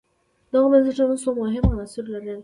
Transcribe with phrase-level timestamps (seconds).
[0.51, 2.39] دغو بنسټونو څو مهم عناصر لرل